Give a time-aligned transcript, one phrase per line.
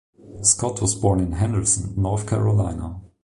[0.41, 2.99] Scott was born in Henderson, North Carolina.